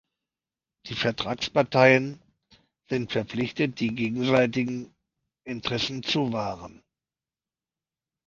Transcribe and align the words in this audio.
Die 0.87 0.95
Vertragsparteien 0.95 2.19
sind 2.89 3.11
verpflichtet, 3.11 3.79
die 3.79 3.93
gegenseitigen 3.93 4.95
Interessen 5.45 6.01
zu 6.01 6.33
wahren. 6.33 6.81